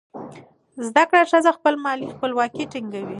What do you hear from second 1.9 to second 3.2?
خپلواکي ټینګوي.